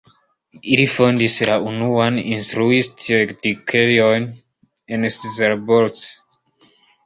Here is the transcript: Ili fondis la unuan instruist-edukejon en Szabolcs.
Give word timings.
Ili 0.75 0.85
fondis 0.93 1.35
la 1.49 1.57
unuan 1.71 2.17
instruist-edukejon 2.23 4.29
en 4.97 5.09
Szabolcs. 5.21 6.11